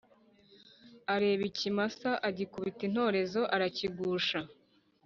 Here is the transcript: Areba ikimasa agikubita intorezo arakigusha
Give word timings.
Areba 1.13 1.43
ikimasa 1.51 2.09
agikubita 2.27 2.81
intorezo 2.89 3.41
arakigusha 3.55 4.39